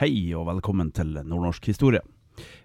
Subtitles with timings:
[0.00, 2.00] Hei og velkommen til Nordnorsk historie.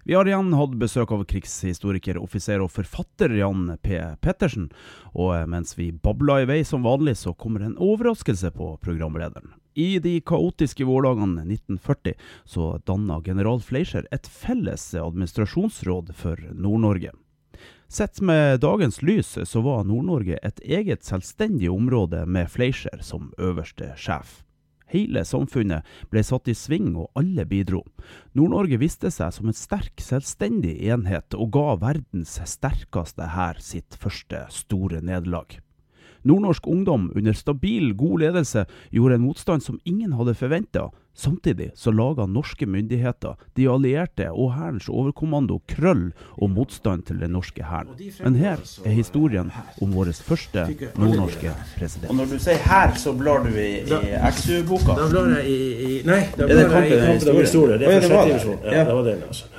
[0.08, 3.98] Vi har igjen hatt besøk av krigshistoriker, offiser og forfatter Jan P.
[4.24, 4.70] Pettersen.
[5.12, 9.52] Og mens vi babla i vei som vanlig, så kommer en overraskelse på programlederen.
[9.76, 12.16] I de kaotiske vårdagene 1940
[12.48, 17.12] så danna general Fleischer et felles administrasjonsråd for Nord-Norge.
[17.92, 23.92] Sett med dagens lys så var Nord-Norge et eget selvstendig område med Fleischer som øverste
[24.00, 24.38] sjef.
[24.92, 27.82] Hele samfunnet ble satt i sving, og alle bidro.
[28.38, 34.44] Nord-Norge viste seg som en sterk, selvstendig enhet, og ga verdens sterkeste hær sitt første
[34.54, 35.58] store nederlag.
[36.26, 38.64] Nordnorsk ungdom under stabil, god ledelse
[38.94, 40.88] gjorde en motstand som ingen hadde forventa.
[41.16, 47.32] Samtidig så laga norske myndigheter, de allierte og hærens overkommando krøll og motstand til den
[47.32, 47.94] norske hæren.
[48.20, 49.48] Men her er historien
[49.80, 50.66] om vår første
[50.98, 52.10] nordnorske president.
[52.12, 54.98] Og når du sier her, så blar du i, i XU-boka?
[55.00, 55.58] Da blar jeg i,
[55.88, 57.80] i Nei, da blar jeg i Kampen Kampen om historie.
[57.80, 58.58] Det er var divisjon.
[58.64, 58.84] Ja.
[58.84, 59.52] det var den, altså.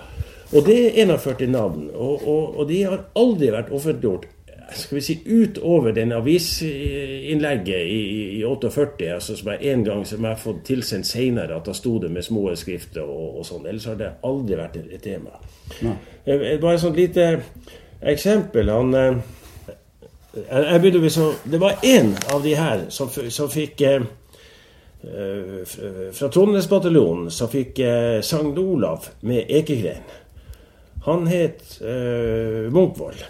[0.54, 4.30] Og det er 41 navn, og, og, og de har aldri vært offentliggjort
[4.74, 10.06] skal vi si, utover den avisinnlegget i, i, i 48, altså som jeg en gang
[10.08, 13.48] som jeg har fått tilsendt senere, at da sto det med små skrifter og, og
[13.48, 13.68] sånn.
[13.70, 15.40] Ellers har det aldri vært et, tema.
[15.82, 17.30] Eh, Bare et sånt lite
[18.02, 18.72] eksempel.
[18.74, 19.20] Han eh,
[20.38, 24.04] jeg, jeg begynte med så, Det var én av de her som, som fikk eh,
[25.08, 25.64] eh,
[26.14, 30.06] Fra Trondheimsbataljonen som fikk eh, Sankt Olav med ekegren.
[31.08, 33.24] Han het eh, Munkvold.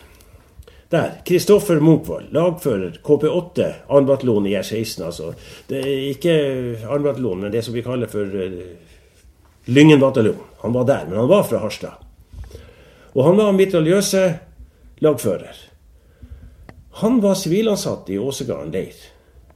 [0.90, 1.22] Der.
[1.26, 4.02] Kristoffer Munkvold, lagfører KP8, 2.
[4.08, 5.04] bataljon i R16.
[5.04, 5.34] altså.
[5.68, 6.36] Det er ikke
[6.84, 7.00] 2.
[7.04, 8.78] bataljon, men det som vi kaller for eh,
[9.68, 10.40] Lyngen bataljon.
[10.62, 12.00] Han var der, men han var fra Harstad.
[13.14, 14.22] Og han var mitraljøse
[15.04, 15.60] lagfører.
[17.04, 18.96] Han var sivilansatt i Åsegarden leir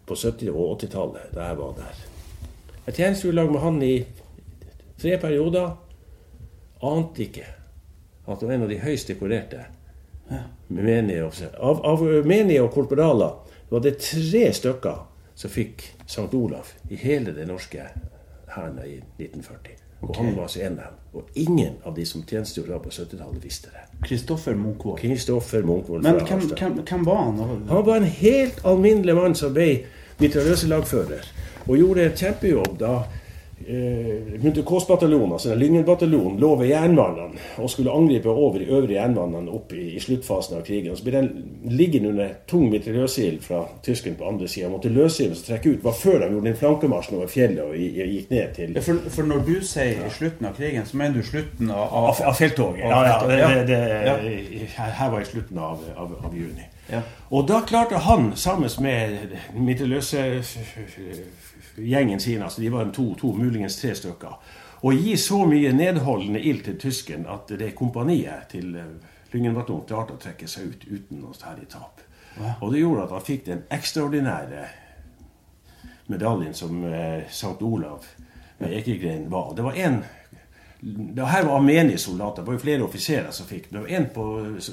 [0.05, 2.01] på 70- og 80-tallet, da jeg var der.
[2.85, 3.95] Jeg tjenestegjorde i lag med han i
[4.99, 5.71] tre perioder.
[6.81, 7.47] Ante ikke
[8.27, 9.63] at han var en av de høyst dekorerte
[10.67, 11.29] menige.
[11.57, 13.37] Av, av menige og korporaler
[13.71, 16.29] var det tre stykker som fikk St.
[16.35, 17.85] Olav i hele det norske
[18.51, 19.77] hæren i 1940.
[20.01, 20.97] Og han var altså en av dem.
[21.13, 23.83] Og ingen av de som tjenestegjorde på 70-tallet, visste det.
[24.07, 24.99] Kristoffer Munkvold.
[24.99, 27.39] Kristoffer Munkvold Men hvem, hvem, hvem var han?
[27.69, 29.67] Han var en helt alminnelig mann som ble
[30.21, 31.27] mitraljøselagfører.
[31.67, 32.93] Og gjorde en kjempejobb da
[33.67, 39.51] eh, Munter Kåss-bataljonen, altså Lyngen-bataljonen, lå ved jernbanene og skulle angripe over de øvrige jernbanene
[39.51, 40.95] opp i, i sluttfasen av krigen.
[40.97, 41.29] Så ble den
[41.69, 44.71] liggende under tung mitraljøsild fra tyskerne på andre sida.
[44.71, 45.83] Måtte løse inn og trekke ut.
[45.83, 49.45] var før de gjorde den flankemarsjen over fjellet og gikk ned til For, for når
[49.47, 52.85] du sier i slutten av krigen, så mener du slutten av, Av, av felttoget.
[52.87, 54.17] Ja, ja, det, det, ja.
[54.23, 56.70] det, her var i slutten av, av, av juni.
[56.89, 57.01] Ja.
[57.29, 59.17] Og da klarte han, sammen med
[59.53, 64.33] midtelløse-gjengen sin, altså de var en to, to, muligens tre stykker,
[64.81, 68.85] å gi så mye nedholdende ild til tysken at det kompaniet til eh,
[69.31, 72.01] klarte å trekke seg ut uten noe særlig tap.
[72.61, 74.63] Og det gjorde at han fikk den ekstraordinære
[76.11, 77.61] medaljen som eh, St.
[77.61, 78.05] Olav
[78.57, 79.53] med ekegren var.
[79.55, 80.01] Det var en
[80.81, 82.41] det her var menige soldater.
[82.41, 83.75] Det var jo flere offiserer som fikk det.
[83.75, 84.23] Det var en på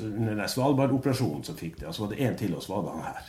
[0.05, 1.87] under Svalbard-operasjonen som fikk det.
[1.91, 3.27] Og så var det en til, og så var det han her.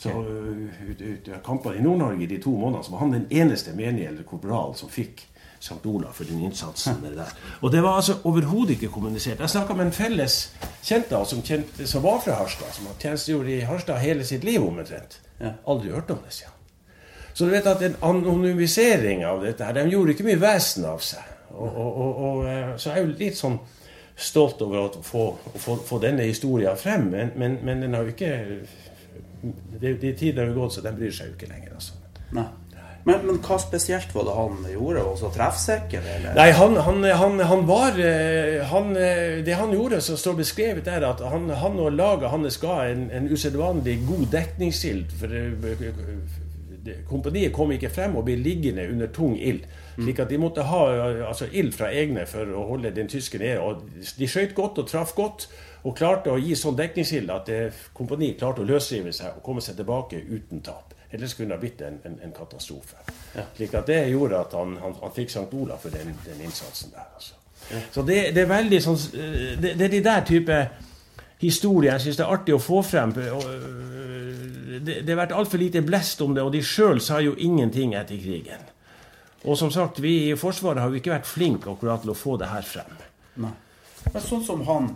[0.00, 3.72] Så uh, ut, ut kampene i Nord-Norge de to månedene så var han den eneste
[3.76, 5.26] menige eller korporal som fikk
[5.60, 5.80] St.
[5.84, 7.32] Olav for den innsatsen der.
[7.64, 9.40] Og det var altså overhodet ikke kommunisert.
[9.40, 10.38] Jeg snakka med en felles
[10.82, 14.44] kjent av som, kjente, som var fra Harstad, som har tjenestegjort i Harstad hele sitt
[14.44, 15.20] liv omtrent.
[15.68, 16.56] Aldri hørt om det, siden.
[17.32, 21.04] Så du vet at en anonymisering av dette her, de gjorde ikke mye vesen av
[21.04, 21.28] seg.
[21.60, 23.58] Og, og, og, eh, så er jeg jo litt sånn
[24.20, 25.26] stolt over å få,
[25.56, 28.32] få, få denne historien frem, men, men, men den har jo ikke
[29.80, 31.94] De, de tidene har jo gått, så den bryr seg jo ikke lenger, altså.
[32.36, 32.50] Nei.
[33.04, 35.04] Men, men hva spesielt var det han gjorde?
[35.06, 36.08] Var så treffsikker?
[36.16, 36.34] Eller?
[36.36, 40.84] Nei, han, han, han, han var eh, han, eh, Det han gjorde, som står beskrevet
[40.84, 45.16] der, at han, han og laget hans ga en, en usedvanlig god dekningsild.
[45.16, 45.32] For
[47.08, 49.64] kompaniet kom ikke frem og ble liggende under tung ild.
[49.96, 53.38] Slik at de måtte ha eh, altså, ild fra egne for å holde den tyske
[53.38, 53.60] nede.
[53.60, 53.82] Og
[54.18, 55.48] de skøyt godt og traff godt.
[55.88, 57.60] Og klarte å gi sånn dekningsild at det,
[57.96, 60.94] kompaniet klarte å løsrive seg og komme seg tilbake uten tap.
[61.10, 63.00] Ellers kunne det ha blitt en, en, en katastrofe.
[63.56, 65.48] Slik at det gjorde at han, han, han fikk St.
[65.56, 67.08] Olav for den, den innsatsen der.
[67.16, 67.34] Altså.
[67.92, 70.60] Så det, det er veldig sånn eh, Det, det er de der type
[71.40, 73.12] historier jeg syns det er artig å få frem.
[73.16, 77.34] øh, Det, det har vært altfor lite blest om det, og de sjøl sa jo
[77.36, 78.62] ingenting etter krigen.
[79.48, 82.36] Og som sagt, vi i Forsvaret har jo ikke vært flinke akkurat til å få
[82.40, 82.98] det her frem.
[83.40, 83.54] Nei.
[84.10, 84.86] Men sånn som han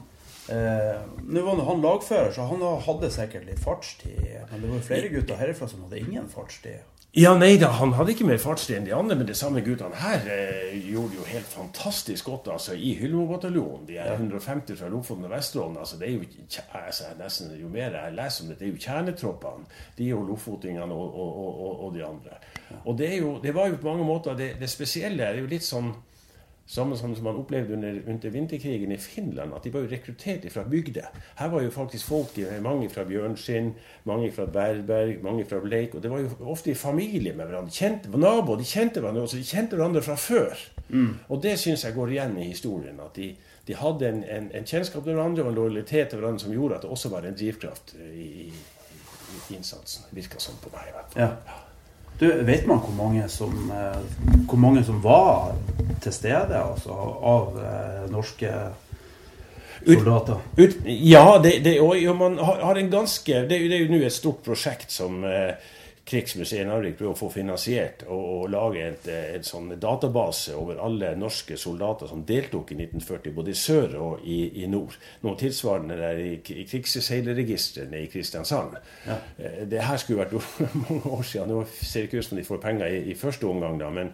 [0.52, 4.20] eh, Nå var han lagfører, så han hadde sikkert litt fartstid.
[4.50, 6.84] Men det var jo flere gutter herifra som hadde ingen fartstid.
[7.16, 9.94] Ja, nei da, han hadde ikke mer fartstid enn de andre, men de samme guttene
[10.02, 13.84] her eh, gjorde jo helt fantastisk godt altså, i Hyllemo-bataljonen.
[13.86, 15.76] De er 150 fra Lofoten og Vesterålen.
[15.78, 16.24] altså det er jo
[16.80, 19.70] altså, nesten, Jo mer jeg leser om det, det er jo kjernetroppene.
[19.94, 22.40] De er jo lofotingene og, og, og, og, de andre.
[22.82, 25.46] Og det, er jo, det var jo på mange måter det, det spesielle er jo
[25.54, 25.94] litt sånn
[26.66, 30.64] samme som man opplevde under, under, vinterkrigen i Finland, at de var jo rekruttert fra
[30.70, 31.10] bygder.
[31.36, 33.74] Her var jo faktisk folk, mange fra Bjørnskinn,
[34.04, 35.94] mange fra Berberg, mange fra Bleik.
[35.94, 37.72] Og det var jo ofte i familie med hverandre.
[37.72, 39.36] Kjente, naboer, de kjente hverandre også.
[39.36, 40.64] De kjente hverandre fra før.
[40.88, 41.10] Mm.
[41.28, 43.00] Og det syns jeg går igjen i historien.
[43.00, 43.34] At de,
[43.66, 46.80] de hadde en, en, en, kjennskap til hverandre og en lojalitet til hverandre som gjorde
[46.80, 48.64] at det også var en drivkraft i, i,
[49.34, 50.08] i innsatsen.
[50.16, 51.28] Virka sånn på meg, i hvert fall.
[51.28, 51.60] Ja.
[52.18, 54.00] Du, Vet man hvor mange som, eh,
[54.46, 55.54] hvor mange som var
[56.02, 58.50] til stede altså, av eh, norske
[59.82, 60.42] soldater?
[60.54, 64.04] Ut, ut, ja, det, det, og, man har, en ganske Det, det er jo nå
[64.04, 65.56] et stort prosjekt som eh,
[66.04, 71.56] Krigsmuseet Narvik prøver å få finansiert og, lage et, en sånn database over alle norske
[71.60, 74.98] soldater som deltok i 1940, både i sør og i, i nord.
[75.24, 78.76] Noe tilsvarende der i, i krigsseilerregistrene i Kristiansand.
[79.08, 79.16] Ja.
[79.38, 80.36] Eh, det her skulle vært
[80.84, 81.54] mange år siden.
[81.54, 83.88] Nå ser det ikke ut som de får penger i, i første omgang, da.
[83.94, 84.12] men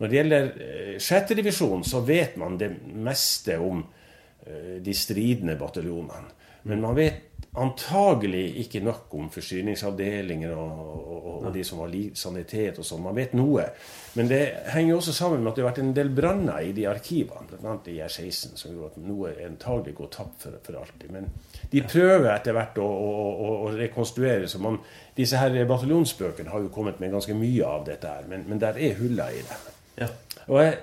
[0.00, 5.54] når det gjelder eh, sjette divisjon, så vet man det meste om eh, de stridende
[5.60, 6.38] bataljonene.
[6.66, 11.94] Men man vet antagelig ikke nok om forsyningsavdelinger og, og, og, og de som var
[12.14, 13.02] sanitet og sånn.
[13.02, 13.64] Man vet noe.
[14.14, 16.70] Men det henger jo også sammen med at det har vært en del branner i
[16.76, 17.74] de arkivene, bl.a.
[17.90, 21.10] i R16, som gjorde at noe antagelig går tapt for, for, alltid.
[21.14, 21.26] Men
[21.72, 24.46] de prøver etter hvert å, å, å rekonstruere.
[24.50, 24.78] så man,
[25.16, 28.78] Disse her bataljonsbøkene har jo kommet med ganske mye av dette her, men, men der
[28.78, 29.58] er huller i det.
[29.98, 30.06] Ja.
[30.46, 30.78] Og jeg,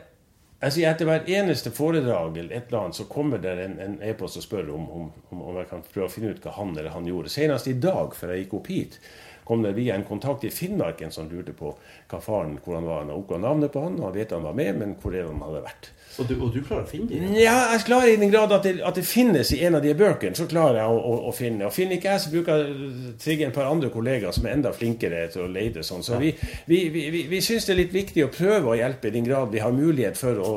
[0.57, 4.45] Altså Etter hvert eneste foredrag eller et eller annet, så kommer det en e-post og
[4.45, 7.29] spør om, om, om, jeg kan prøve å finne ut hva han eller han gjorde.
[7.29, 8.97] Senest i dag, før jeg gikk opp hit,
[9.47, 11.71] kom det via en kontakt i Finnmark en som lurte på
[12.11, 13.05] hva faren, hvor han var.
[13.05, 15.39] Han oppga navnet på han, og han vet han var med, men hvor er han
[15.45, 15.93] hadde vært.
[16.17, 17.33] Og du, og du, klarer å finne dem?
[17.37, 19.93] Ja, jeg klarer i den grad at det, at det, finnes i en av de
[19.97, 20.35] bøkene.
[20.37, 21.67] Så klarer jeg å, å, å finne.
[21.67, 24.73] Og finner ikke jeg, så bruker jeg trigge en par andre kollegaer som er enda
[24.73, 25.85] flinkere til å lete.
[25.85, 26.05] sånn.
[26.05, 26.21] Så ja.
[26.23, 26.33] vi,
[26.65, 29.53] vi, vi, vi, syns det er litt viktig å prøve å hjelpe i den grad
[29.53, 30.55] vi har mulighet for å,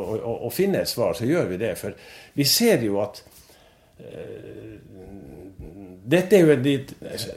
[0.48, 1.12] å, finne et svar.
[1.19, 1.75] Så gjør vi det.
[1.81, 1.98] For
[2.40, 3.20] vi ser jo at
[4.00, 4.81] uh,
[6.00, 6.76] dette er jo de,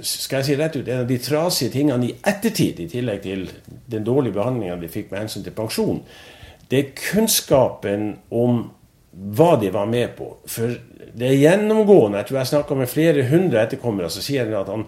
[0.01, 3.49] skal jeg si rett ut, en av de trasige tingene i ettertid, i tillegg til
[3.91, 5.99] den dårlige behandlinga de fikk med hensyn til pensjon
[6.73, 8.63] det er kunnskapen om
[9.37, 10.31] hva de var med på.
[10.49, 10.73] For
[11.13, 12.17] det er gjennomgående.
[12.21, 14.87] Jeg tror jeg snakka med flere hundre etterkommere som sier at han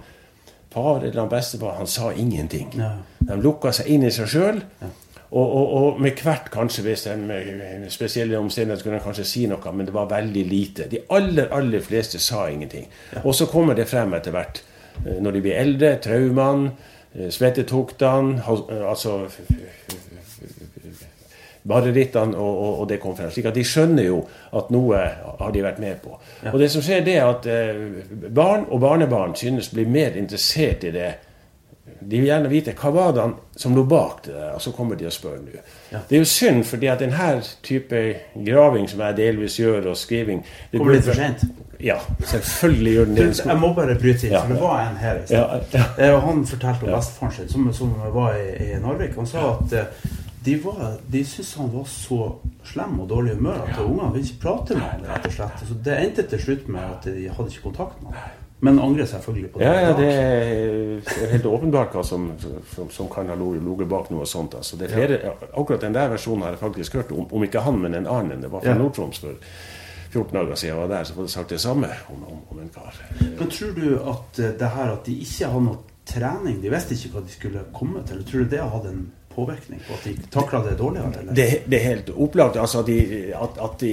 [0.73, 2.73] far eller han bestefar han sa ingenting.
[2.79, 2.95] Ja.
[3.21, 4.63] De lukka seg inn i seg sjøl.
[4.81, 4.89] Ja.
[5.35, 9.73] Og, og, og, med hvert, kanskje hvis en med spesielle omstendigheter kunne kanskje si noe,
[9.75, 10.87] men det var veldig lite.
[10.91, 12.87] De aller, aller fleste sa ingenting.
[13.23, 14.63] Og så kommer det frem etter hvert,
[15.03, 16.71] eh, når de blir eldre, traumene,
[17.15, 19.25] eh, svettetuktene, altså
[21.65, 23.31] marerittene og, og, og, det kom frem.
[23.33, 24.19] slik at de skjønner jo
[24.55, 24.99] at noe
[25.39, 26.17] har de vært med på.
[26.51, 30.85] Og det som skjer, det er at eh, barn og barnebarn synes blir mer interessert
[30.85, 31.13] i det.
[32.05, 33.25] De vil gjerne vite hva var det
[33.57, 35.61] som lå bak det der, og så kommer de og spør nå.
[35.91, 36.01] Ja.
[36.09, 37.29] Det er jo synd, fordi at denne
[37.65, 38.01] type
[38.35, 41.47] graving som jeg delvis gjør, og skriving det Kommer litt for sent?
[41.81, 43.45] Ja, selvfølgelig gjør den det.
[43.45, 44.43] Jeg må bare bryte inn, ja.
[44.43, 45.81] for det var en her i sted.
[45.99, 49.17] Ja, Han fortalte om bestefaren sin, som, som, var i, i Narvik.
[49.19, 50.07] Han sa at uh,
[50.45, 52.21] de, var, de syntes han var så
[52.65, 53.83] slem og dårlig humør at ja.
[53.83, 55.05] ungene ville ikke prate med ham.
[55.09, 55.67] rett og slett.
[55.67, 58.41] Så det endte til slutt med at de hadde ikke kontakt med ham.
[58.65, 59.67] Men angrer selvfølgelig på det.
[59.67, 62.31] Ja, ja det er helt åpenbart hva som,
[62.73, 64.57] som, som kan ha ligget bak noe sånt.
[64.57, 64.79] Altså.
[64.79, 65.33] Det er flere.
[65.53, 68.41] Akkurat den der versjonen har jeg faktisk hørt om, om ikke han, men en annen.
[68.41, 68.79] Det var fra ja.
[68.81, 69.37] Nord-Troms for
[70.15, 72.59] 14 dager siden jeg var der, så var det sagt det samme om, om, om
[72.59, 72.95] en kar.
[73.19, 76.95] Men tror du at eh, det her at de ikke hadde noe trening, de visste
[76.95, 80.13] ikke hva de skulle komme til, tror du det hadde en påvirkning på at de
[80.33, 81.25] takla det dårligere?
[81.29, 82.59] Det, det, er helt opplagt.
[82.61, 83.91] Altså at, de, at, at de,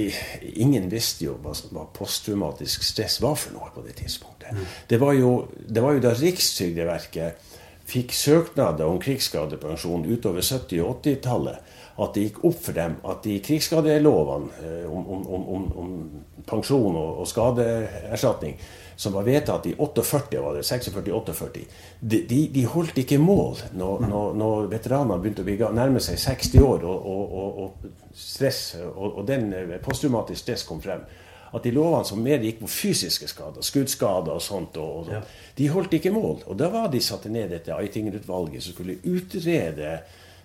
[0.63, 4.53] ingen visste jo hva, hva posttraumatisk stress var for noe på det tidspunktet.
[4.55, 4.65] Mm.
[4.89, 5.33] Det, var jo,
[5.67, 7.51] det, var jo, da Rikstrygdeverket
[7.89, 13.25] fikk søknader om krigsskadepensjon utover 70- og 80-tallet at det gikk opp for dem at
[13.25, 15.91] de krigsskadelovene eh, om, om, om, om
[16.47, 18.57] pensjon og, og skadeerstatning
[18.95, 21.65] som var vedtatt i 48, var det, 46-48,
[21.99, 26.63] de, de, de, holdt ikke mål når, når, når veteranene begynte å nærme seg 60
[26.63, 31.05] år og, og, og stress, og, den eh, posttraumatisk stress kom frem.
[31.53, 35.21] At de lovene som mer gikk på fysiske skader, skuddskader og sånt, og, ja.
[35.57, 36.41] de holdt ikke mål.
[36.49, 39.99] Og da var de satte ned dette Eitinger-utvalget som skulle utrede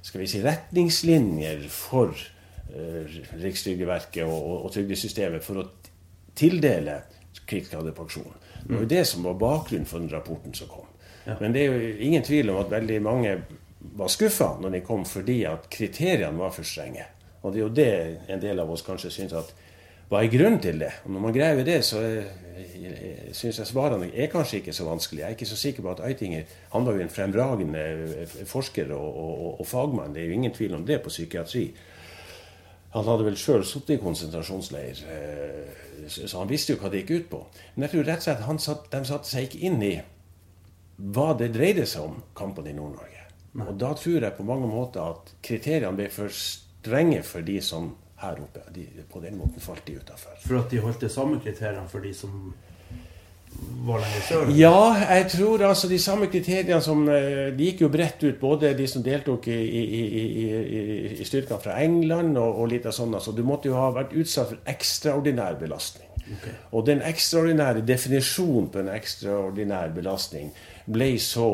[0.04, 5.66] skal vi si, retningslinjer for uh, Rikstrygdeverket og, og, og trygdesystemet for å
[6.38, 7.00] tildele
[7.46, 8.34] krigsskadepensjon.
[8.64, 10.88] Det var jo det som var bakgrunnen for den rapporten som kom.
[11.24, 11.36] Ja.
[11.40, 13.36] Men det er jo ingen tvil om at veldig mange
[13.78, 17.06] var skuffa når de kom fordi at kriteriene var for strenge.
[17.42, 17.90] Og det er jo det
[18.34, 19.54] en del av oss kanskje syns at
[20.08, 20.90] hva er grunnen til det?
[21.04, 22.00] Og når man greier det, så
[23.36, 25.20] syns jeg svarene er kanskje ikke så vanskelig.
[25.20, 27.84] Jeg er ikke så sikker på at Eitinger Han var jo en fremragende
[28.48, 31.68] forsker og, og, og, fagmann, det er jo ingen tvil om det på psykiatri.
[32.94, 37.10] Han hadde vel sjøl sittet i konsentrasjonsleir, eh, så han visste jo hva det gikk
[37.10, 37.42] ut på.
[37.74, 39.94] Men jeg tror rett og slett satt, de satte seg ikke inn i
[40.98, 43.26] hva det dreide seg om, kampen i Nord-Norge.
[43.64, 47.92] Og da tror jeg på mange måter at kriteriene ble for strenge for de som
[48.22, 48.62] her oppe.
[48.74, 50.38] De, på den måten falt de utafor.
[50.42, 52.52] For at de holdt de samme kriteriene for de som?
[54.54, 58.74] Ja, jeg tror altså de samme kriteriene som eh, De gikk jo bredt ut, både
[58.78, 60.44] de som deltok i, i, i,
[61.18, 63.16] i styrkene fra England og, og litt av sånn.
[63.18, 66.06] Altså, du måtte jo ha vært utsatt for ekstraordinær belastning.
[66.28, 66.54] Okay.
[66.76, 70.52] Og den ekstraordinære definisjonen på en ekstraordinær belastning
[70.86, 71.48] ble så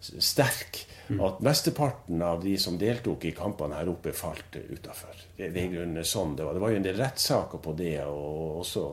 [0.00, 1.20] sterk Mm.
[1.26, 5.16] at mesteparten av de som deltok i kampene her oppe, falt utafor.
[5.36, 6.54] Det, det, sånn det var.
[6.54, 8.84] Det var jo en del rettssaker på det, og også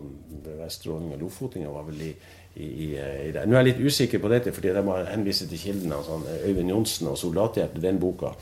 [0.48, 2.10] Vesterålen og lofotinger var vel i,
[2.58, 3.44] i, i, det.
[3.46, 6.00] Nå er jeg litt usikker på dette, fordi jeg må henvise til kildene.
[6.00, 8.34] Altså Øyvind Johnsen og 'Soldathjerte', den boka.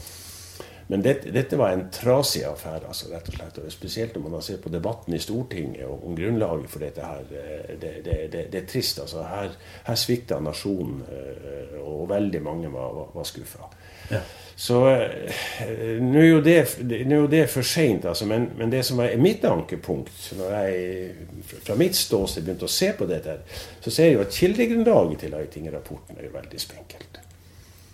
[0.88, 3.57] Men dette, dette, var en trasig affære, altså, rett og slett.
[3.57, 7.24] Og spesielt når man ser på debatten i Stortinget om, om grunnlaget for dette her.
[7.31, 9.00] Eh, det, det, det, det er trist.
[9.01, 9.24] altså.
[9.24, 9.55] Her,
[9.88, 13.72] her svikta nasjonen, eh, og veldig mange var, var, var skuffa.
[14.12, 14.22] Ja.
[14.55, 18.27] Så eh, nå er jo det, er for seint, altså.
[18.29, 22.93] Men, men, det som er mitt ankepunkt, når jeg fra mitt ståsted begynte å se
[22.95, 23.41] på dette,
[23.83, 27.19] så ser jeg jo at kildegrunnlaget til Lighting-rapporten er jo veldig spinkelt.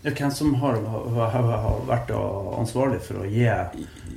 [0.01, 0.79] Hvem som har,
[1.13, 2.09] har, har, vært
[2.57, 3.45] ansvarlig for å gi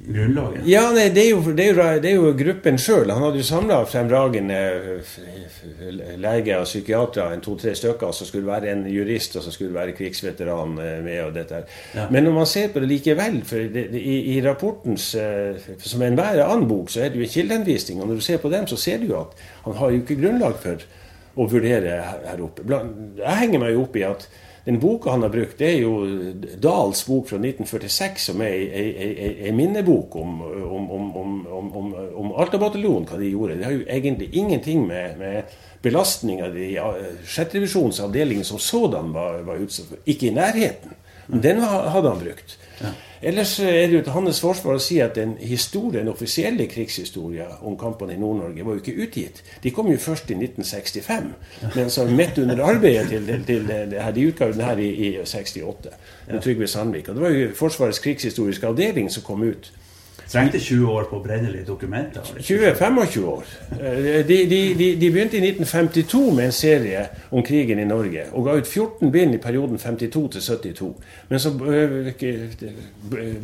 [0.07, 0.63] grunnlaget?
[0.69, 3.11] Ja, nei, det, er jo, det, er jo, det, er jo, gruppen sjøl.
[3.13, 4.61] Han hadde jo samla fremragende
[4.97, 5.91] eh,
[6.23, 9.93] leger og psykiatere, en to-tre stykker, som skulle være en jurist og som skulle være
[9.99, 11.19] krigsveteran eh, med.
[11.27, 11.61] og dette.
[11.93, 12.07] Ja.
[12.15, 16.41] Men når man ser på det likevel, for det, i, i, rapportens eh, Som enhver
[16.47, 18.01] annen bok, så er det jo en kildehenvisning.
[18.01, 19.37] Og når du ser på dem, så ser du jo at
[19.67, 20.89] han har jo ikke grunnlag for
[21.35, 22.65] å vurdere her oppe.
[23.21, 24.29] Jeg henger meg jo opp i at
[24.65, 25.99] den boka han har brukt, det er jo
[26.57, 28.55] Dahls bok fra 1946, som er
[29.45, 31.11] ei minnebok om, om, om,
[31.77, 31.91] om,
[32.23, 33.59] om Alta-bataljonen, hva de gjorde.
[33.61, 36.71] Det har jo egentlig ingenting med, med belastninga de
[37.29, 40.01] sjetterevisjonens avdeling som sådan var, var utsatt for.
[40.09, 40.97] Ikke i nærheten.
[41.27, 42.57] Men den hadde han brukt.
[42.81, 42.95] Ja.
[43.23, 47.47] Ellers er det jo til hans forsvar å si at den historien, den offisielle krigshistorie
[47.63, 49.43] om kampene i Nord-Norge var jo ikke utgitt.
[49.63, 51.31] De kom jo først i 1965.
[51.77, 54.91] Men så midt under arbeidet til, til, til det her, de utga den her i,
[55.09, 55.95] i 68
[56.29, 57.09] med Trygve Sandvik.
[57.09, 59.73] Og det var jo Forsvarets krigshistoriske avdeling som kom ut.
[60.33, 62.21] Trengte 20 år på brennelige dokumenter?
[62.39, 63.45] 20-25 år.
[63.81, 68.45] Eh, de, de, de, begynte i 1952 med en serie om krigen i Norge, og
[68.49, 70.93] ga ut 14 bind i perioden 52 til 72.
[71.29, 72.13] Men så eh,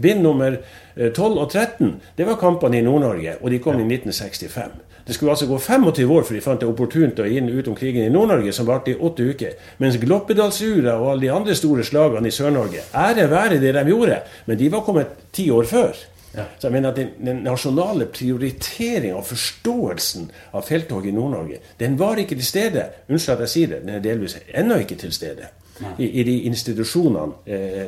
[0.02, 0.56] bind nummer
[0.96, 3.84] 12 eh, og 13, det var kampene i Nord-Norge, og de kom ja.
[3.84, 4.80] i 1965.
[5.06, 7.74] Det skulle altså gå 25 år før de fant det opportunt å inn ut om
[7.74, 9.56] krigen i Nord-Norge, som varte i åtte uker.
[9.82, 14.20] Mens Gloppedalsura og alle de andre store slagene i Sør-Norge, ære være det de gjorde,
[14.46, 15.98] men de var kommet ti år før.
[16.34, 16.44] Ja.
[16.58, 21.96] Så jeg mener at den, den nasjonale prioriteringa og forståelsen av felttoget i Nord-Norge, den
[21.98, 22.84] var ikke til stede.
[23.08, 25.50] Unnskyld at jeg sier det, den er delvis ennå ikke til stede
[25.98, 27.80] i, i, de institusjonene eh,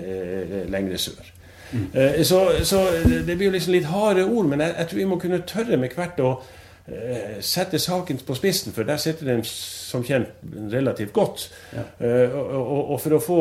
[0.65, 1.31] eh, eh, sør.
[1.73, 1.87] Mm.
[1.93, 2.83] Eh, så, så,
[3.27, 5.79] det blir jo liksom litt harde ord, men jeg, jeg tror vi må kunne tørre
[5.81, 6.33] med hvert å
[6.87, 10.35] eh, sette saken på spissen, for der sitter den som kjent
[10.73, 11.47] relativt godt.
[11.77, 11.87] Ja.
[12.01, 13.41] Uh, og, og, og, for å få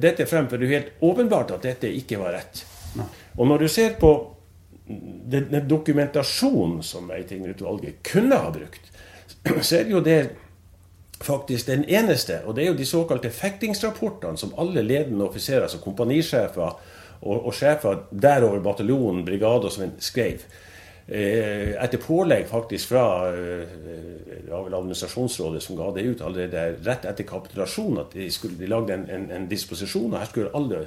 [0.00, 2.64] dette frem, for det er jo helt åpenbart at dette ikke var rett.
[3.36, 4.12] Og når du ser på
[5.30, 8.90] den, dokumentasjonen som Eiting-utvalget kunne ha brukt,
[9.66, 10.18] så er det jo det
[11.24, 15.80] faktisk den eneste, og det er jo de såkalte fektingsrapportene som alle ledende offiserer, altså
[15.80, 16.76] kompanisjefer
[17.24, 20.44] og, og sjefer derover bataljonen, brigade og sånn, skrev.
[21.04, 23.72] Eh, etter pålegg faktisk fra eh,
[24.44, 28.56] det var vel administrasjonsrådet som ga det ut allerede rett etter kapitulasjonen, at de, skulle,
[28.60, 30.84] de lagde en, en, en disposisjon, og her skulle alle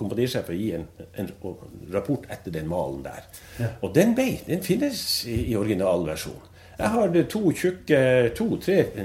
[0.00, 0.86] kompanisjefer gi en,
[1.20, 1.30] en,
[1.94, 3.26] rapport etter den malen der.
[3.60, 3.72] Ja.
[3.84, 6.48] Og den, ble, den finnes i, i originalversjon.
[6.80, 8.46] Jeg har to to-tre to,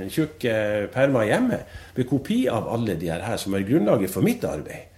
[0.08, 0.52] tjukke
[0.94, 1.58] permer hjemme
[1.98, 4.92] med kopi av alle de her som er grunnlaget for mitt arbeid.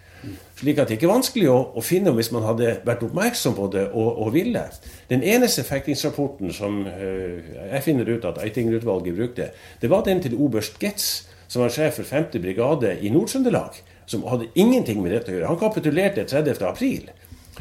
[0.58, 3.68] Slik at det ikke er vanskelig å, å, finne hvis man hadde vært oppmerksom på
[3.76, 4.64] det og, og ville.
[5.12, 9.52] Den eneste fektingsrapporten som uh, jeg finner ut at Eiting-utvalget brukte,
[9.82, 12.32] det var den til oberst Getz, som var sjef for 5.
[12.42, 13.78] brigade i Nord-Trøndelag
[14.08, 15.50] som hadde ingenting med dette å gjøre.
[15.52, 16.64] Han kapitulerte 30.
[16.66, 17.10] april.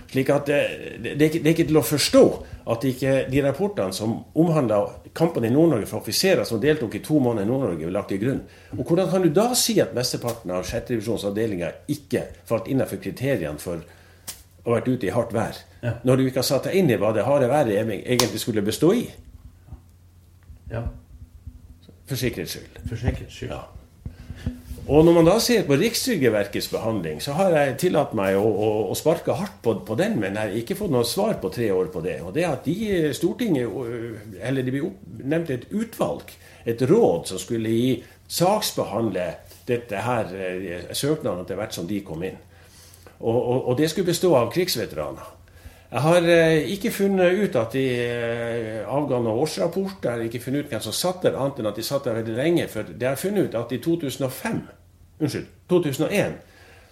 [0.06, 0.60] Slik at det,
[1.02, 2.22] det, det, er ikke til å forstå
[2.70, 4.78] at ikke de rapportene som omhandla
[5.16, 8.42] kampene i Nord-Norge for offiserer som deltok i to måneder i Nord-Norge, lagt til grunn.
[8.76, 10.86] Og Hvordan kan du da si at mesteparten av 6.
[10.92, 15.96] divisjons avdelinger ikke falt innenfor kriteriene for å ha vært ute i hardt vær, ja.
[16.06, 18.92] når du ikke har satt deg inn i hva det harde været egentlig skulle bestå
[18.98, 19.06] i?
[20.70, 20.82] Ja.
[22.06, 22.80] For sikkerhets skyld.
[22.86, 23.54] For sikkerhets skyld.
[23.54, 23.62] Ja.
[24.86, 28.68] Og når man da ser på Rikstrygdeverkets behandling, så har jeg tillatt meg å, å,
[28.92, 31.72] å sparke hardt på, på, den, men jeg har ikke fått noe svar på tre
[31.74, 32.20] år på det.
[32.22, 33.66] Og det er at de Stortinget,
[34.38, 34.92] eller det blir
[35.26, 36.30] nevnt et utvalg,
[36.70, 37.90] et råd, som skulle gi
[38.30, 39.26] saksbehandle
[39.66, 42.38] dette her eh, søknaden etter hvert som de kom inn.
[43.18, 45.34] Og, og, og det skulle bestå av krigsveteraner.
[45.90, 50.00] Jeg har eh, ikke funnet ut at de eh, avga noen årsrapport.
[50.02, 52.18] Jeg har ikke funnet ut hvem som satt der, annet enn at de satt der
[52.18, 52.66] veldig lenge.
[52.72, 54.60] For det har funnet ut at i 2005,
[55.20, 56.36] unnskyld, 2001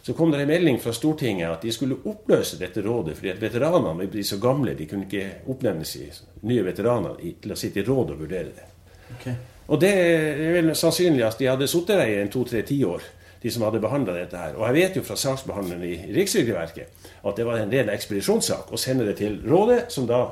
[0.05, 3.39] så kom det en melding fra Stortinget at de skulle oppløse dette rådet fordi at
[3.41, 6.09] veteranene ville bli så gamle de kunne ikke oppnevnes i
[6.45, 8.67] nye veteraner til å sitte i råd og vurdere det.
[9.15, 9.39] Okay.
[9.73, 13.07] Og det er vel sannsynlig at de hadde sittet der i en to-tre tiår,
[13.45, 14.55] de som hadde behandla dette her.
[14.57, 18.81] Og jeg vet jo fra saksbehandleren i Rikstrygdeverket at det var en ren ekspedisjonssak å
[18.81, 20.23] sende det til rådet, som da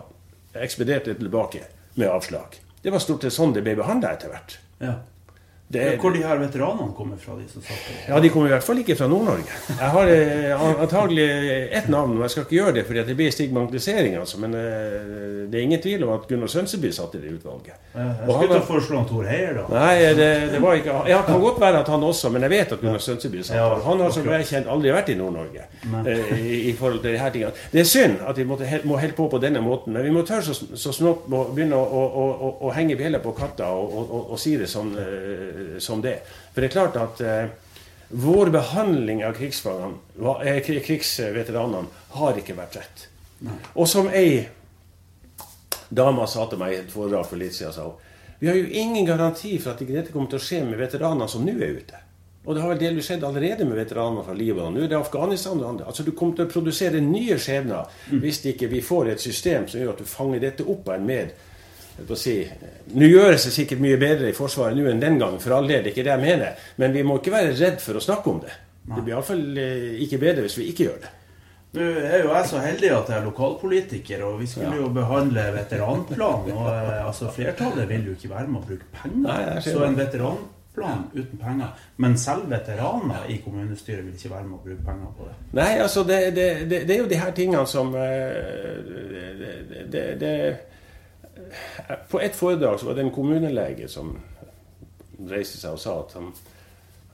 [0.56, 1.60] ekspederte det tilbake
[2.00, 2.56] med avslag.
[2.80, 4.56] Det var stort sett sånn det ble behandla etter hvert.
[4.80, 4.94] Ja.
[5.72, 7.36] Det, hvor de her veteranene kommer fra?
[7.38, 9.58] de som satt Ja, De kommer i hvert fall ikke fra Nord-Norge.
[9.72, 11.28] Jeg har eh, antagelig
[11.72, 14.16] ett navn, og jeg skal ikke gjøre det fordi det blir stigmatisering.
[14.20, 17.78] Altså, men eh, det er ingen tvil om at Gunnar Sønseby satt i det utvalget.
[17.94, 19.64] Ja, jeg skulle ikke foreslå Tor Heier, da.
[19.72, 22.76] Nei, det, det, var ikke Ja, kan godt være at han også, men jeg vet
[22.76, 23.82] at Gunnar Sønseby satt der.
[23.86, 25.66] han har som jeg kjent aldri vært i Nord-Norge
[26.04, 27.52] eh, i, i, forhold til her tingene.
[27.72, 30.44] Det er synd at vi må holde på på denne måten, men vi må tørre
[30.52, 34.54] så, så snart begynne å, å, å, å henge bjella på katta og, og, si
[34.58, 34.94] det sånn
[35.82, 36.18] som det.
[36.52, 37.52] For det er klart at eh,
[38.12, 41.86] vår behandling av eh, krigsveteranene
[42.18, 43.06] har ikke vært rett.
[43.74, 44.46] Og som ei
[45.92, 48.08] dame sa til meg i et foredrag for litt siden, sa hun
[48.42, 51.28] vi har jo ingen garanti for at ikke dette kommer til å skje med veteranene
[51.30, 51.98] som nå er ute.
[52.42, 54.74] Og det har vel delvis skjedd allerede med veteraner fra Libanon.
[54.74, 55.86] Nå er det Afghanistan og andre.
[55.86, 58.18] Altså Du kommer til å produsere nye skjebner mm.
[58.24, 61.06] hvis ikke vi får et system som gjør at du fanger dette opp av en
[61.06, 61.30] mer
[62.16, 62.34] Si,
[62.96, 65.86] nå gjøres det sikkert mye bedre i Forsvaret nå enn den gang, for all del.
[65.90, 66.68] ikke det jeg mener.
[66.80, 68.54] Men vi må ikke være redd for å snakke om det.
[68.82, 68.96] Nei.
[68.96, 71.10] Det blir iallfall eh, ikke bedre hvis vi ikke gjør det.
[71.72, 74.80] Nå er jo jeg så heldig at jeg er lokalpolitiker, og vi skulle ja.
[74.82, 76.50] jo behandle veteranplan.
[76.52, 79.22] og eh, altså Flertallet vil jo ikke være med å bruke penger.
[79.28, 81.86] Nei, så en veteranplan uten penger.
[82.04, 85.38] Men selv veteraner i kommunestyret vil ikke være med å bruke penger på det.
[85.60, 88.76] Nei, altså det, det, det, det er jo de her tingene som eh,
[89.94, 90.36] det,
[92.10, 94.14] på et foredrag så var det en kommunelege som
[95.30, 96.32] reiste seg og sa at han,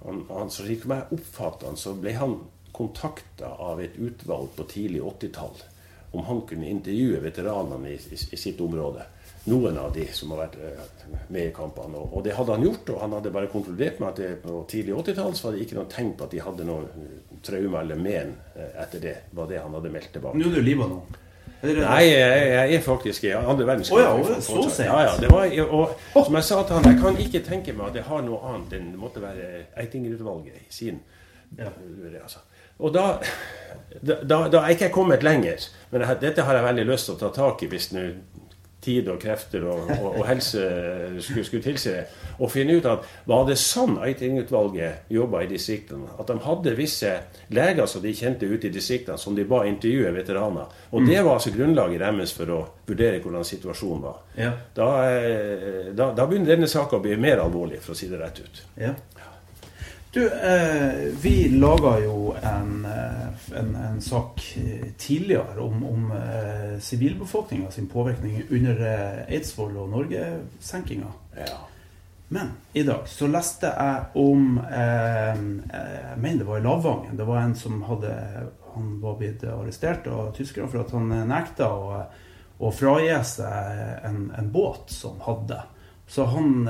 [0.05, 2.39] han, han så slik jeg oppfatta han, så ble han
[2.75, 5.63] kontakta av et utvalg på tidlig 80-tall
[6.11, 9.05] om han kunne intervjue veteranene i, i, i, sitt område.
[9.49, 12.01] Noen av de som har vært eh, med i kampene.
[12.01, 12.93] Og, og, det hadde han gjort.
[12.95, 15.79] Og han hadde bare konkludert med at det, på tidlig 80-tall så var det ikke
[15.79, 17.09] noe tegn på at de hadde noe
[17.45, 19.17] traume eller men eh, etter det.
[19.37, 20.41] var det han hadde meldt tilbake.
[20.41, 21.19] Nå er det Libanon.
[21.63, 24.05] Nei, jeg, jeg, er faktisk i andre verdenskrig.
[24.07, 24.87] Oh, ja, så sent.
[24.87, 25.49] Ja, ja, det var,
[26.15, 28.39] og som jeg sa til han, jeg kan ikke tenke meg at det har noe
[28.47, 31.01] annet enn det måtte være Eitingerutvalget i sin
[31.59, 31.73] ja.
[32.23, 32.45] altså.
[32.79, 33.09] Og da,
[33.99, 35.67] da, da, da er ikke jeg kommet lenger.
[35.91, 38.05] Men jeg, dette har jeg veldig lyst til å ta tak i hvis nå
[38.81, 40.63] tid og krefter og, og, og helse
[41.25, 42.05] skulle, skulle tilsi det.
[42.39, 46.13] Og finne ut at var det sånn Eiting-utvalget jobba i distriktene?
[46.19, 47.11] At de hadde visse
[47.55, 50.71] leger som de kjente ute i distriktene, som de ba intervjue veteraner.
[50.93, 54.23] Og det var altså grunnlaget deres for å vurdere hvordan situasjonen var.
[54.39, 54.53] Ja.
[54.75, 58.23] Da, eh, da, da, begynner denne saka å bli mer alvorlig, for å si det
[58.23, 58.63] rett ut.
[58.79, 58.95] Ja.
[60.19, 66.81] Du, eh, vi laga jo en, eh, en, en, sak eh, tidligere om, om eh,
[66.81, 71.13] sivilbefolkninga eh, sin påvirkning under eh, Eidsvoll og Norge-senkinga.
[71.37, 71.61] Ja.
[72.29, 75.39] Men i dag så leste jeg om Jeg
[76.19, 77.17] mener det var i Lavangen.
[77.17, 78.11] Det var en som hadde
[78.75, 82.03] Han var blitt arrestert av tyskerne for at han nekta å,
[82.59, 85.63] å fragi seg en, en båt som hadde.
[86.09, 86.65] Så han,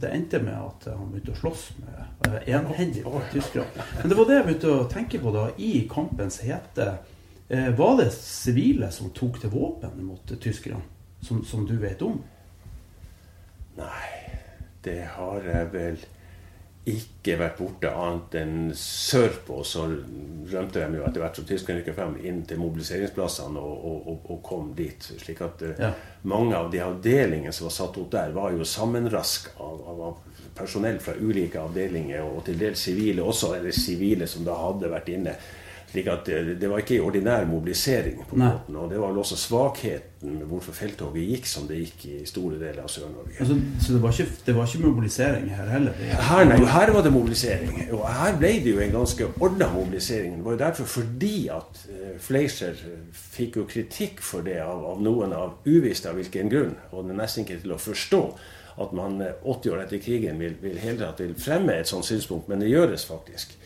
[0.00, 3.84] det endte med at han begynte å slåss med enhendig på tyskerne.
[4.00, 6.86] Men det var det jeg begynte å tenke på da, i kampens hete.
[7.48, 10.80] Eh, var det sivile som tok til våpen mot tyskerne,
[11.20, 12.16] som, som, du vet om?
[13.76, 14.08] Nei,
[14.82, 16.00] det har jeg vel
[16.86, 19.58] ikke vært borte annet enn sørpå.
[19.66, 24.20] Så rømte de jo etter hvert som tyskerne rykket frem inn til mobiliseringsplassene og, og,
[24.30, 25.08] og kom dit.
[25.18, 25.90] slik at eh, ja.
[26.30, 30.22] mange av de avdelingene som var satt opp der, var jo sammenrask av, av,
[30.56, 35.10] personell fra ulike avdelinger, og til dels sivile også, eller sivile som da hadde vært
[35.12, 35.34] inne.
[35.90, 38.24] Slik at det, det var ikke ordinær mobilisering.
[38.28, 38.50] på Nei.
[38.52, 42.16] måten, Og det var vel også svakheten med hvorfor felttoget gikk som det gikk i
[42.26, 43.36] store deler av Sør-Norge.
[43.40, 45.92] Altså, så det var, ikke, det var, ikke, mobilisering her heller?
[46.30, 47.80] Her, nei, her var det mobilisering.
[47.92, 50.36] Og her ble det jo en ganske ordna mobilisering.
[50.36, 55.02] Det var jo derfor fordi at uh, Fleischer fikk jo kritikk for det av, av
[55.02, 56.76] noen av uvisst av hvilken grunn.
[56.92, 58.22] Og det er nesten ikke til å forstå
[58.76, 60.76] at man 80 eh, år etter krigen vil, vil,
[61.18, 63.56] vil fremme et sånt synspunkt, men det gjøres faktisk.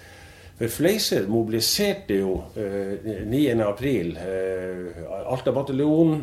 [0.68, 4.98] Fleiser mobiliserte jo eh, 9.4 eh,
[5.32, 6.20] Alta-bataljonen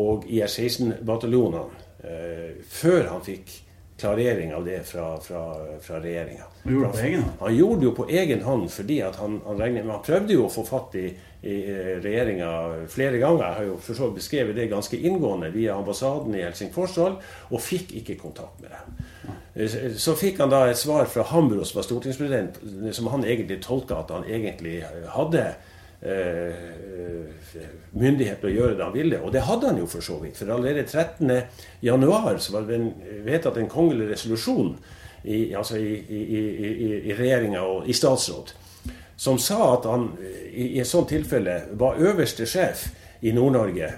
[0.00, 3.52] og IR-16-bataljonene eh, før han fikk
[4.00, 6.44] klarering av det fra, fra, fra regjeringa.
[6.62, 7.40] Han gjorde det på egen hånd?
[7.40, 10.52] Han gjorde det jo på egen hånd fordi han, han, regnet, han prøvde jo å
[10.52, 11.06] få fatt i,
[11.46, 12.50] i eh, regjeringa
[12.92, 13.44] flere ganger.
[13.46, 17.94] Jeg har jo for så beskrevet det ganske inngående via ambassaden i Helsingfors og fikk
[18.02, 18.98] ikke kontakt med dem.
[19.54, 22.60] Eh, så fikk han da et svar fra Hambro, som var stortingspresident,
[22.92, 24.82] som han egentlig tolka at han egentlig
[25.14, 25.48] hadde
[27.96, 29.22] myndighet til å gjøre det han ville.
[29.24, 30.36] Og det hadde han jo for så vidt.
[30.38, 32.78] For allerede 13.1 så var det
[33.26, 34.76] vedtatt en kongelig resolusjon
[35.24, 38.54] i, altså i, i, i, i regjeringa og i statsråd
[39.16, 40.10] som sa at han
[40.52, 42.86] i, i et sånt tilfelle var øverste sjef
[43.24, 43.88] i Nord-Norge.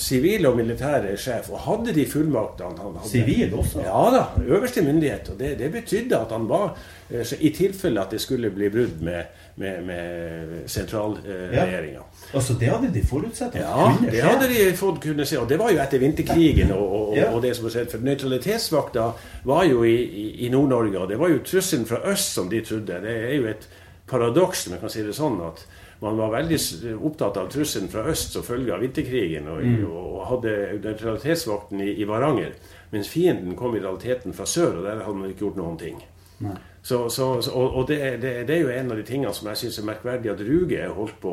[0.00, 0.50] Sivil oh, ja.
[0.50, 1.50] og militær sjef.
[1.52, 3.10] Og hadde de fullmaktene han hadde.
[3.10, 3.82] Sivil også?
[3.84, 4.22] Ja da.
[4.40, 5.28] Øverste myndighet.
[5.34, 6.72] Og det, det betydde at han var
[7.10, 12.00] eh, I tilfelle at det skulle bli brudd med, med, med sentralregjeringa.
[12.00, 12.06] Ja.
[12.34, 13.54] Altså Det hadde de forutsett?
[13.54, 15.38] Ja, det hadde de fått kunne se.
[15.38, 17.30] Og det var jo etter vinterkrigen og, og, ja.
[17.30, 17.92] og det som har skjedd.
[17.94, 19.06] For nøytralitetsvakta
[19.46, 22.64] var jo i, i, i Nord-Norge, og det var jo trusselen fra øst som de
[22.66, 23.00] trodde.
[23.06, 23.68] Det er jo et
[24.10, 25.64] paradoks, om jeg kan si det sånn, at
[26.02, 26.58] man var veldig
[27.06, 29.84] opptatt av trusselen fra øst som følge av vinterkrigen, og, mm.
[29.88, 32.52] og hadde nøytralitetsvakten i, i, Varanger.
[32.92, 36.02] Mens fienden kom i realiteten fra sør, og der hadde man ikke gjort noen ting.
[36.84, 39.62] Så, så, og, og det, det, det, er jo en av de tingene som jeg
[39.62, 41.32] syns er merkverdig at Ruge holdt på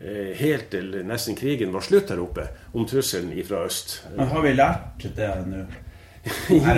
[0.00, 3.98] eh, helt til nesten krigen var slutt her oppe, om trusselen fra øst.
[4.16, 5.66] Men har vi lært det nå?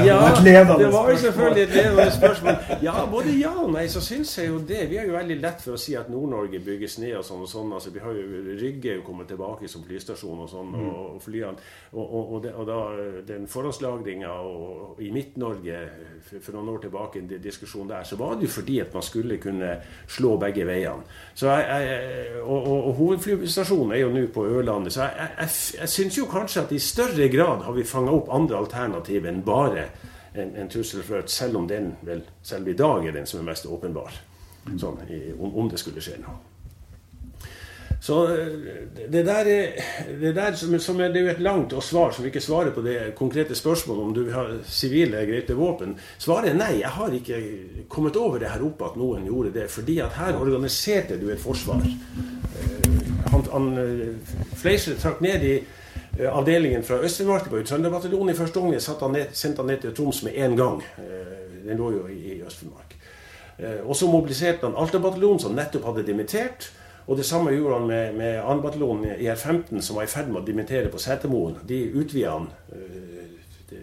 [0.07, 2.55] Ja, det var jo selvfølgelig et levende spørsmål.
[2.83, 4.85] Ja, både ja og nei, så syns jeg jo det.
[4.91, 7.51] Vi har jo veldig lett for å si at Nord-Norge bygges ned og sånn og
[7.51, 7.73] sånn.
[7.77, 11.67] Altså, vi har jo Rygge jo kommet tilbake som flystasjon og sånn, og, og flyene.
[11.93, 12.79] Og, og, og, det, og da
[13.29, 14.35] den forhåndslagringa
[15.01, 15.81] i Midt-Norge
[16.31, 19.41] for noen år tilbake, en diskusjon der, så var det jo fordi at man skulle
[19.43, 19.73] kunne
[20.11, 21.07] slå begge veiene.
[21.35, 26.19] Så jeg, jeg, og, hovedflystasjonen er jo nå på Ørlandet, så jeg, jeg, jeg syns
[26.19, 29.89] jo kanskje at i større grad har vi fanga opp andre alternativer enn bare
[30.35, 33.41] en, en trussel for økt, selv om den vel selv i dag er den som
[33.41, 34.15] er mest åpenbar.
[34.79, 36.39] Sånn, i, om, om, det skulle skje noe.
[38.01, 38.17] Så
[39.13, 39.49] det der,
[40.23, 42.85] det der som, som er, det er jo et langt svar som ikke svarer på
[42.85, 45.93] det konkrete spørsmålet om du vil ha sivile greite våpen.
[46.17, 46.71] Svaret er nei.
[46.79, 47.41] Jeg har ikke
[47.93, 49.67] kommet over det her oppe at noen gjorde det.
[49.69, 51.85] Fordi at her organiserte du et forsvar.
[53.35, 53.69] Han, han
[54.63, 55.80] Fleischer trakk ned i Eh,
[56.19, 58.81] avdelingen fra Øst-Finnmark var jo Trønderbataljonen i første omgang.
[59.33, 60.83] Sendte han ned til Troms med én gang.
[60.99, 62.97] Eh, den lå jo i Øst-Finnmark.
[63.59, 66.73] Eh, og så mobiliserte han Alta-bataljonen, som nettopp hadde dimittert.
[67.07, 68.61] Og det samme gjorde han med, med 2.
[68.63, 71.57] bataljon i R15, som var i ferd med å dimittere på Setermoen.
[71.67, 72.51] De utvida han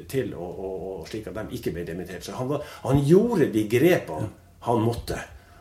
[0.07, 2.25] til, og, og, slik at de ikke ble dimittert.
[2.25, 4.29] Så han, han gjorde de grepene
[4.67, 5.19] han måtte.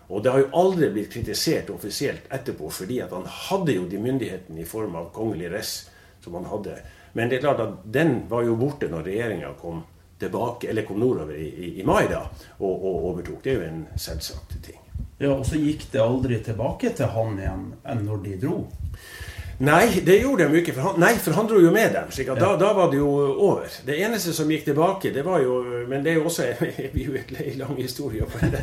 [0.08, 3.98] Og det har jo aldri blitt kritisert offisielt etterpå, fordi at han hadde jo de
[3.98, 5.74] myndighetene i form av kongelig res
[6.26, 6.80] som man hadde.
[7.14, 9.84] Men det er klart at den var jo borte når regjeringa kom
[10.18, 12.24] tilbake, eller kom nordover i, i, i mai da,
[12.58, 13.38] og, og, overtok.
[13.44, 14.82] Det er jo en selvsagt ting.
[15.18, 18.56] Ja, Og så gikk det aldri tilbake til han igjen enn når de dro?
[19.58, 20.74] Nei, det gjorde de ikke.
[20.76, 22.10] For han, nei, for han dro jo med dem.
[22.12, 22.44] slik at ja.
[22.44, 23.70] da, da, var det jo over.
[23.86, 27.76] Det eneste som gikk tilbake, det var jo Men det er jo også en lang
[27.80, 28.26] historie.
[28.42, 28.60] Det,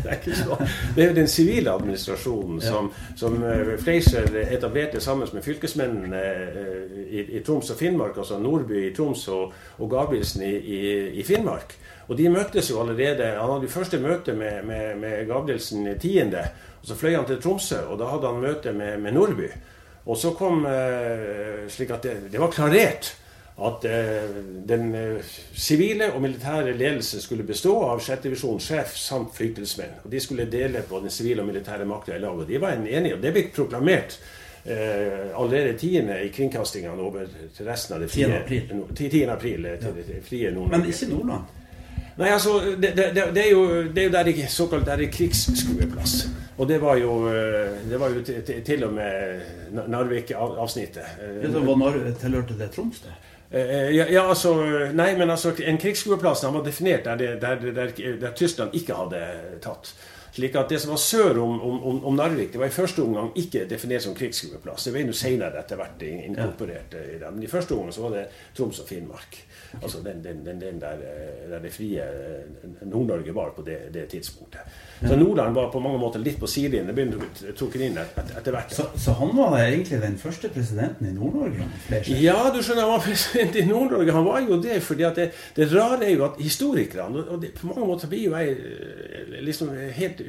[0.96, 2.70] det er jo den sivile administrasjonen ja.
[2.70, 8.38] som, som uh, Fleischer etablerte sammen med fylkesmennene uh, i, i, Troms og Finnmark, altså
[8.40, 10.80] Nordby i Troms og, og Gabrielsen i, i,
[11.20, 11.74] i, Finnmark.
[12.08, 16.34] Og de møttes jo allerede Han hadde jo første møte med, med, med Gabrielsen 10.,
[16.84, 19.48] og så fløy han til Tromsø, og da hadde han møte med, med Nordby.
[20.06, 23.14] Og så kom eh, slik at det, det var klarert
[23.58, 24.30] at eh,
[24.66, 28.24] den eh, sivile og militære ledelse skulle bestå av 6.
[28.24, 30.00] divisjonssjef samt flyktelsmenn.
[30.04, 32.40] Og de skulle dele på den sivile og militære makta i lag.
[32.40, 33.16] Og de var enige.
[33.16, 34.18] Og det ble proklamert
[34.66, 36.02] eh, allerede 10.
[36.26, 38.40] i kringkastingene over til resten av det frie 10.
[38.42, 39.26] april, 10.
[39.30, 40.80] april til det frie Nord-Norge.
[40.80, 41.60] Men ikke Nordland?
[42.18, 45.14] Nei, altså, det, det, det, er jo, det er jo der det såkalt der er
[45.14, 46.28] krigsskueplass.
[46.58, 48.22] Og det var jo, eh, det var jo
[48.66, 49.42] til, og med
[49.90, 51.22] Narvik-avsnittet.
[51.54, 53.14] Var Narvik, tilhørte det Troms, det?
[53.54, 54.54] Eh, ja, ja, altså
[54.94, 59.22] Nei, men altså en krigsskueplass var definert der, der, der, der, Tyskland ikke hadde
[59.62, 59.94] tatt.
[60.34, 63.30] Slik at Det som var sør om, om, om, Narvik, det var i første omgang
[63.38, 64.88] ikke definert som krigsskueplass.
[64.88, 67.30] Det ble nå senere etter hvert inkorporert i det.
[67.30, 68.24] Men i første omgang så var det
[68.58, 69.44] Troms og Finnmark.
[69.82, 73.78] Altså den, den, den, den der, eh, der, det frie eh, Nord-Norge var på det,
[73.94, 74.74] det, tidspunktet.
[75.08, 76.90] Så Nordland var på mange måter litt på sidelinjen.
[76.90, 78.74] Det begynte å trukket inn etter, etter hvert.
[78.74, 81.66] Så, så, han var egentlig den første presidenten i Nord-Norge?
[82.22, 84.18] Ja, du skjønner, han var president i Nord-Norge.
[84.18, 87.54] Han var jo det fordi at det, det rare er jo at historikerne og det,
[87.58, 90.23] På mange måter blir jo jeg eh, liksom helt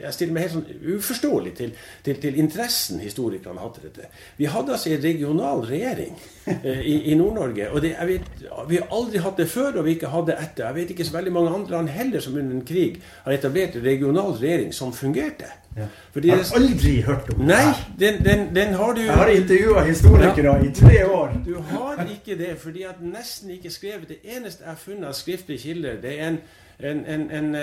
[0.00, 1.72] jeg stiller meg helt sånn uforståelig til,
[2.04, 4.10] til, til interessen historikerne hadde dette.
[4.38, 7.70] Vi hadde altså en regional regjering eh, i, i Nord-Norge.
[7.70, 10.66] og det, vet, Vi har aldri hatt det før, og vi ikke hadde etter.
[10.66, 13.76] Jeg vet ikke så veldig mange andre land heller som under en krig har etablert
[13.76, 15.50] en regional regjering som fungerte.
[15.76, 15.86] Ja.
[16.18, 17.46] jeg har aldri hørt om det.
[17.46, 20.64] Nei, den, den, den, har du Jeg har intervjua historikere ja.
[20.66, 21.36] i tre år.
[21.46, 25.14] Du har ikke det, fordi at nesten ikke skrevet Det eneste jeg har funnet av
[25.14, 26.40] skriftlige kilder, det er en
[26.82, 27.54] en, en, en,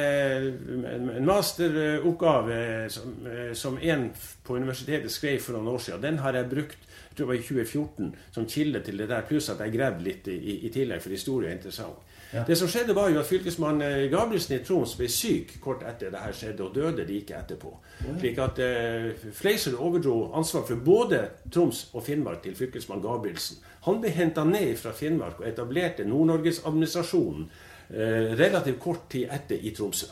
[1.11, 3.15] en masteroppgave som,
[3.53, 4.09] som en
[4.43, 6.03] på universitetet skrev for noen år siden.
[6.03, 6.83] Den har jeg brukt
[7.17, 10.03] jeg tror det var i 2014 som kilde til det der, pluss at jeg gravde
[10.05, 10.35] litt i,
[10.67, 12.03] i, tillegg, for historie er interessant.
[12.29, 12.43] Ja.
[12.45, 16.21] Det som skjedde var jo at Fylkesmann Gabrielsen i Troms ble syk kort etter det
[16.21, 17.71] her skjedde, og døde like etterpå.
[18.19, 23.63] Slik at uh, Fleischer overdro ansvar for både Troms og Finnmark til fylkesmann Gabrielsen.
[23.87, 29.71] Han ble henta ned fra Finnmark og etablerte Nord-Norgesadministrasjonen Eh, relativt kort tid etter i
[29.75, 30.09] Tromsø.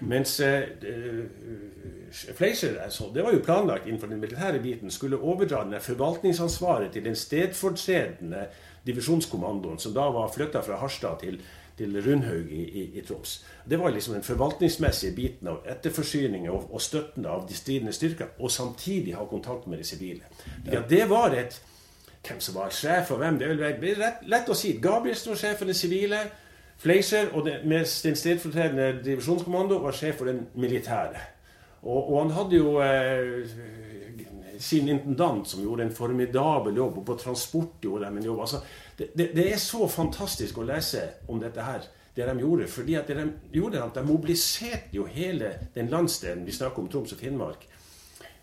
[0.00, 0.62] Mens eh,
[2.34, 7.04] Fleischer altså, det var jo planlagt innenfor den militære biten, skulle overdra denne forvaltningsansvaret til
[7.04, 8.46] den stedfortredende
[8.86, 11.40] divisjonskommandoen, som da var flytta fra Harstad til,
[11.78, 13.44] til Rundhaug i, i, i, Troms.
[13.70, 18.34] Det var liksom den forvaltningsmessige biten av etterforsyning og, og støtten av de stridende styrker,
[18.38, 20.26] og samtidig ha kontakt med de sivile.
[20.70, 21.62] Ja, det var et
[22.24, 24.70] Hvem som var sjef og hvem, det er være lett, lett å si.
[24.80, 26.22] Gabrielsen var sjef for det sivile.
[26.78, 31.22] Fleischer, og det, med den stedfortredende divisjonskommando, var sjef for den militære.
[31.82, 33.50] Og, og han hadde jo eh,
[34.58, 38.40] sin intendant som gjorde en formidabel jobb, og på transport gjorde de en jobb.
[38.40, 38.60] Altså,
[38.98, 42.68] det, det, det, er så fantastisk å lese om dette her, det de gjorde.
[42.70, 47.12] fordi det de gjorde at de mobiliserte jo hele den landsdelen vi snakker om, Troms
[47.12, 47.66] og Finnmark,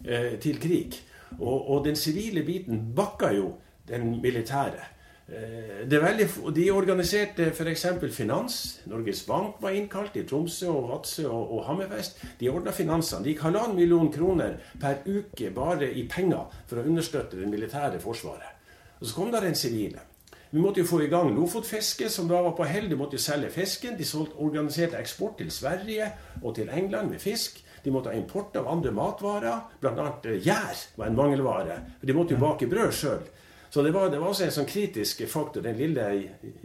[0.06, 1.00] eh, til krig.
[1.40, 3.54] Og, og den sivile biten bakka jo
[3.88, 4.84] den militære.
[5.32, 7.86] Eh, det er veldig, de organiserte f.eks.
[8.12, 8.58] finans.
[8.92, 12.20] Norges Bank var innkalt i Tromsø og Vadsø og, og Hammerfest.
[12.40, 13.24] De ordna finansene.
[13.24, 18.02] De gikk halvannen million kroner per uke bare i penger for å understøtte det militære
[18.04, 18.60] forsvaret.
[19.00, 20.04] Og Så kom der en sivile.
[20.52, 22.90] Vi måtte jo få i gang Lofotfisket, som da var på hell.
[22.92, 23.96] De måtte jo selge fisken.
[23.98, 27.64] De solgte, organiserte eksport til Sverige og til England med fisk.
[27.86, 30.10] De måtte ha import av andre matvarer, bl.a.
[30.28, 31.80] Eh, gjær var en mangelvare.
[32.04, 33.24] De måtte jo bake brød sjøl.
[33.74, 36.04] Så det var, det var, også en sånn kritisk faktor, den lille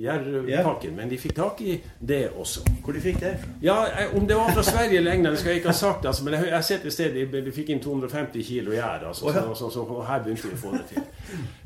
[0.02, 0.90] jervpakken.
[0.96, 2.64] Men de fikk tak i det også.
[2.82, 3.50] Hvor de fikk det fra?
[3.62, 3.76] Ja,
[4.18, 6.08] Om det var fra Sverige eller England, skal jeg ikke ha sagt.
[6.10, 9.04] Altså, men jeg har sett et sted de, fikk inn 250 kilo gjær.
[9.12, 9.44] Altså, oh, ja.
[9.54, 11.04] så, så, så, her begynte de å få det til.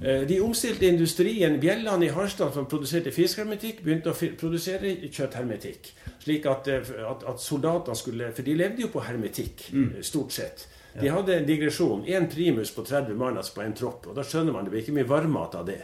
[0.00, 1.56] Eh, de omstilte industrien.
[1.60, 5.88] Bjelland i Harstad, som produserte fiskhermetikk, begynte å produsere kjøtthermetikk.
[6.20, 9.88] Slik at, eh, at, at soldatene skulle For de levde jo på hermetikk, mm.
[10.04, 10.68] stort sett.
[10.98, 12.02] De hadde en digresjon.
[12.06, 14.10] Én primus på 30 mann altså på en tropp.
[14.10, 15.80] Og da skjønner man det blir ikke mye varmmat av det.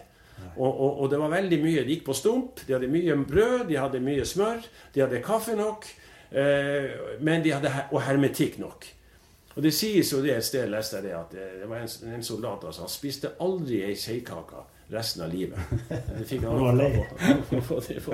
[0.57, 1.85] Og, og, og, det var veldig mye.
[1.85, 2.65] De gikk på stump.
[2.67, 5.89] De hadde mye brød, de hadde mye smør, de hadde kaffe nok.
[6.31, 8.89] Eh, men de hadde og hermetikk nok.
[9.57, 12.25] Og det sies jo det et sted leste jeg det, at det var en, en
[12.25, 15.59] soldat altså, han spiste aldri ei seigkake resten av livet.
[15.89, 18.05] Det fikk han lov til.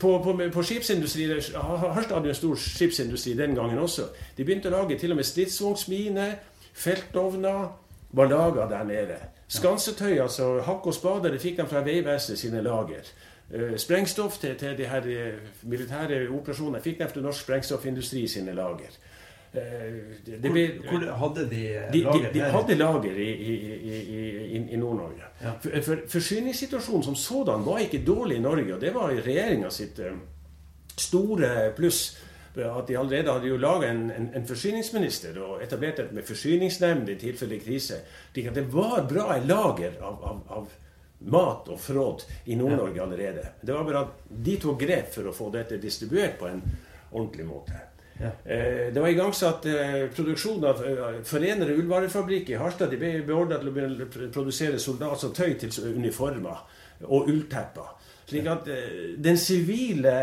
[0.00, 4.08] På, på, på skipsindustri Harstad hadde en stor skipsindustri den gangen også.
[4.36, 6.36] De begynte å lage til og med stridsvognsminer,
[6.76, 7.68] feltovner
[8.16, 9.16] var laga der nede.
[9.48, 13.08] Skansetøy, altså hakk og spader, det fikk de fra Vegvesenet sine lager.
[13.46, 18.54] Uh, sprengstoff til, til de her uh, militære operasjonene fikk de fra Norsk Sprengstoffindustri sine
[18.58, 18.96] lager.
[19.56, 21.90] Det, det ble, hvor, hadde de lager?
[21.92, 25.32] De, de, de hadde lager i, i, i, i Nord-Norge.
[25.40, 25.56] Ja.
[25.62, 30.00] For, for, Forsyningssituasjonen som sådan var ikke dårlig i Norge, og det var regjeringa sitt
[30.96, 32.16] store pluss
[32.64, 37.10] at de allerede hadde jo laga en, en, en, forsyningsminister og etablert et med forsyningsnemnd
[37.12, 38.00] i tilfelle krise.
[38.32, 40.70] slik at det var bra lager av, av, av
[41.18, 43.44] mat og fråd i Nord-Norge allerede.
[43.60, 46.62] Det var bare at de tok grep for å få dette distribuert på en
[47.10, 47.82] ordentlig måte.
[48.20, 48.30] Ja.
[48.52, 52.90] Eh, det var igangsatt eh, produksjon av eh, Forenede ullvarefabrikk i Harstad.
[52.90, 56.64] De ble beordra til å produsere soldat, som tøy til uniformer
[57.04, 57.92] og ulltepper.
[58.26, 58.68] Slik at
[59.22, 60.16] den sivile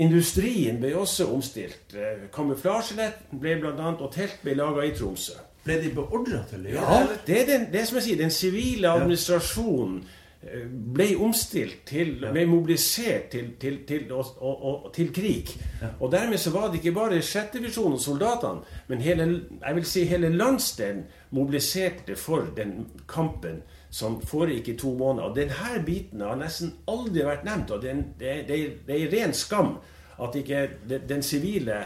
[0.00, 1.92] Industrien ble også omstilt.
[2.32, 3.88] Kamuflasjenett ble bl.a.
[3.90, 5.34] og telt ble laga i Tromsø.
[5.66, 6.94] Ble de beordra til å gjøre det?
[7.10, 9.98] Ja, det er den, det som jeg sier, den sivile administrasjonen
[10.40, 15.52] ble omstilt til, ble mobilisert til, til, til, og, og, til krig.
[15.82, 15.90] Ja.
[16.00, 19.26] Og dermed så var det ikke bare sjettevisjonen og soldatene, men hele,
[19.60, 21.04] jeg vil si hele landsdelen
[21.36, 25.28] mobiliserte for den kampen som foregikk i to måneder.
[25.28, 27.74] Og denne biten har nesten aldri vært nevnt.
[27.76, 29.76] Og det, det, det, det er ren skam
[30.20, 30.68] at ikke
[31.08, 31.82] den sivile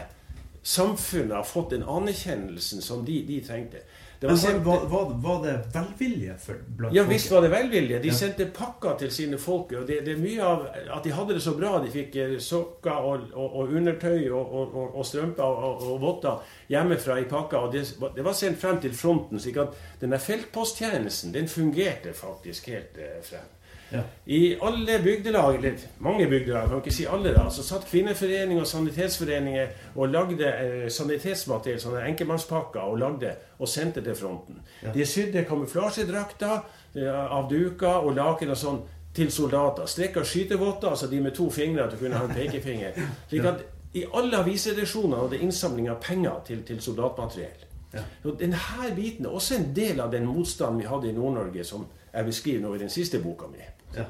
[0.65, 3.83] samfunnet har fått den anerkjennelsen som de, de trengte.
[4.19, 7.99] Det var, sendt, var, var, var, det velvilje for blant Ja visst var det velvilje.
[7.99, 8.15] De ja.
[8.15, 9.73] sendte pakker til sine folk.
[9.75, 10.63] og det, det, er mye av
[10.97, 11.73] At de hadde det så bra.
[11.83, 17.27] De fikk eh, sokker og, og, og undertøy og, og, strømper og, votter hjemmefra i
[17.29, 17.65] pakka.
[17.67, 17.83] og det,
[18.15, 19.39] det, var sendt frem til fronten.
[19.39, 23.51] slik at denne feltposttjenesten den fungerte faktisk helt eh, frem.
[23.91, 24.01] Ja.
[24.25, 28.67] I alle bygdelag, eller mange bygdelag, kan ikke si alle, da, så satt kvinneforeninger og
[28.67, 34.59] sanitetsforeninger og lagde eh, sanitetsmateriell, sånne enkemannspakker, og lagde og sendte til fronten.
[34.83, 34.93] Ja.
[34.95, 36.57] De sydde kamuflasjedrakter
[36.95, 38.81] eh, av duker og laken og sånn
[39.15, 39.87] til soldater.
[39.87, 42.97] Strekka skytevotter, altså de med to fingre til å kunne ha en pekefinger.
[43.29, 43.63] Slik at
[43.95, 47.61] i alle avisredaksjoner hadde innsamling av penger til, til soldatmateriell.
[47.95, 48.01] Ja.
[48.27, 48.59] Og denne
[48.95, 52.61] biten er også en del av den motstanden vi hadde i Nord-Norge, som jeg beskriver
[52.61, 53.57] nå i den siste boka mi.
[53.95, 54.03] Ja.